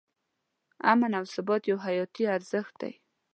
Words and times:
امن 0.91 1.11
او 1.19 1.25
ثبات 1.33 1.61
یو 1.71 1.77
حیاتي 1.85 2.23
ارزښت 2.35 2.73
دی. 2.81 2.93